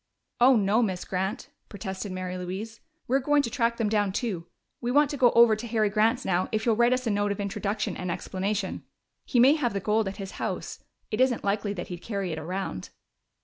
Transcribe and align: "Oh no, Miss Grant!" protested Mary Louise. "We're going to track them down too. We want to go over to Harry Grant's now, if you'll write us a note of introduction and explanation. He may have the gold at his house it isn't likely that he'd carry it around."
"Oh 0.39 0.55
no, 0.55 0.81
Miss 0.81 1.05
Grant!" 1.05 1.49
protested 1.69 2.11
Mary 2.11 2.35
Louise. 2.35 2.79
"We're 3.07 3.19
going 3.19 3.43
to 3.43 3.51
track 3.51 3.77
them 3.77 3.87
down 3.87 4.11
too. 4.11 4.47
We 4.81 4.89
want 4.89 5.11
to 5.11 5.15
go 5.17 5.29
over 5.33 5.55
to 5.55 5.67
Harry 5.67 5.91
Grant's 5.91 6.25
now, 6.25 6.49
if 6.51 6.65
you'll 6.65 6.75
write 6.75 6.91
us 6.91 7.05
a 7.05 7.11
note 7.11 7.31
of 7.31 7.39
introduction 7.39 7.95
and 7.95 8.09
explanation. 8.09 8.83
He 9.25 9.39
may 9.39 9.53
have 9.53 9.73
the 9.73 9.79
gold 9.79 10.07
at 10.07 10.17
his 10.17 10.31
house 10.41 10.83
it 11.11 11.21
isn't 11.21 11.43
likely 11.43 11.73
that 11.73 11.89
he'd 11.89 12.01
carry 12.01 12.31
it 12.31 12.39
around." 12.39 12.89